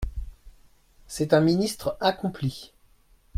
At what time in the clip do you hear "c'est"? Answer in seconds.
1.05-1.31